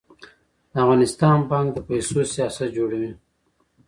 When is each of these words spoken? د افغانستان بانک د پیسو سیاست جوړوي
د 0.71 0.73
افغانستان 0.83 1.37
بانک 1.49 1.67
د 1.73 1.77
پیسو 1.87 2.19
سیاست 2.33 2.69
جوړوي 2.77 3.11